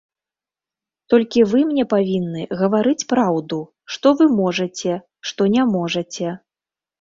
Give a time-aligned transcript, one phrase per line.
[1.13, 3.59] Толькі вы мне павінны гаварыць праўду,
[3.97, 4.97] што вы можаце,
[5.31, 6.35] што не можаце.